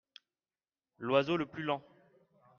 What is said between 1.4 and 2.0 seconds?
plus lent.